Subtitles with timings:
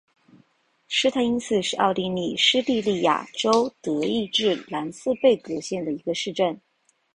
[0.87, 6.59] 施泰因茨是奥地利施蒂利亚州德意志兰茨贝格县的一个市镇。